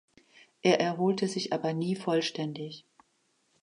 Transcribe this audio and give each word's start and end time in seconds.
Er 0.63 0.79
erholte 0.79 1.27
sich 1.27 1.53
aber 1.53 1.73
nie 1.73 1.95
vollständig. 1.95 2.87